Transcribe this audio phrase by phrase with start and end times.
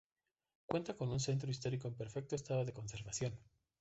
[0.65, 3.37] Cuenta con un centro histórico en perfecto estado de conservación.